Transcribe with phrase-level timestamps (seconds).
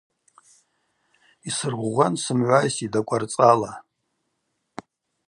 [1.47, 3.71] Йсыргъвгъван сымгӏвайситӏ Акӏварцӏала.